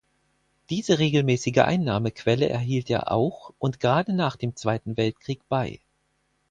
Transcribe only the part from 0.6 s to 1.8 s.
Diese regelmässige